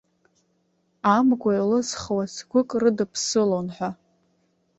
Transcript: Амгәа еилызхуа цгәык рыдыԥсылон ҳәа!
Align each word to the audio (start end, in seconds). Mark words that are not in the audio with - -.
Амгәа 1.15 1.51
еилызхуа 1.55 2.23
цгәык 2.33 2.69
рыдыԥсылон 2.81 3.67
ҳәа! 3.75 3.89